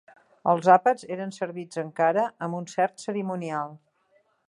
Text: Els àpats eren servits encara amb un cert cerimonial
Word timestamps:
Els 0.53 0.69
àpats 0.75 1.05
eren 1.17 1.35
servits 1.35 1.81
encara 1.83 2.25
amb 2.47 2.61
un 2.63 2.69
cert 2.75 3.07
cerimonial 3.07 3.81